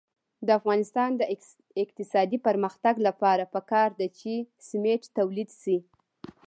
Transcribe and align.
د 0.45 0.47
افغانستان 0.59 1.09
د 1.17 1.21
اقتصادي 1.83 2.37
پرمختګ 2.47 2.95
لپاره 3.07 3.43
پکار 3.55 3.89
ده 3.99 4.07
چې 4.19 4.33
سمنټ 4.69 5.03
تولید 5.17 5.49
شي. 5.61 5.77